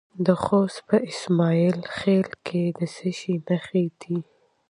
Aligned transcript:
د 0.25 0.27
خوست 0.43 0.79
په 0.89 0.97
اسماعیل 1.11 1.77
خیل 1.97 2.29
کې 2.45 2.63
د 2.77 2.79
څه 2.95 3.09
شي 3.19 3.35
نښې 3.47 3.85
دي؟ 4.01 4.17